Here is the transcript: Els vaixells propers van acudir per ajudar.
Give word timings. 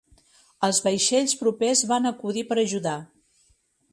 Els 0.67 0.79
vaixells 0.85 1.35
propers 1.41 1.85
van 1.93 2.11
acudir 2.13 2.45
per 2.53 2.59
ajudar. 2.65 2.97